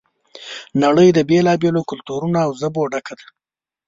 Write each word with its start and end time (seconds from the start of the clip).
نړۍ 0.83 1.07
د 1.13 1.19
بېلا 1.29 1.53
بېلو 1.61 1.81
کلتورونو 1.91 2.37
او 2.45 2.51
ژبو 2.59 2.81
ډکه 2.91 3.13
ده. 3.19 3.27